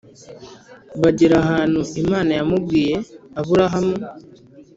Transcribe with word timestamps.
Bagera 1.01 1.35
ahantu 1.43 1.79
imana 2.01 2.31
yamubwiye 2.39 2.95
aburahamu 3.39 3.95